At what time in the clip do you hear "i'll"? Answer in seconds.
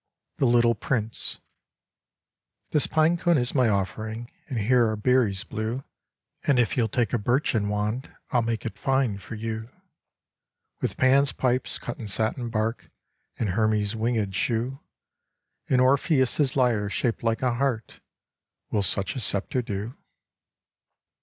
8.31-8.41